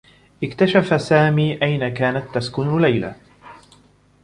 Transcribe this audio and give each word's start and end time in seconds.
اكتشف 0.43 1.01
سامي 1.01 1.61
أين 1.61 1.89
كانت 1.93 2.35
تسكن 2.35 2.81
ليلى. 2.81 3.15